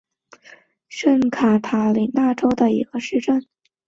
[0.31, 0.59] 图巴朗是巴
[0.89, 3.45] 西圣卡塔琳娜州的一个市镇。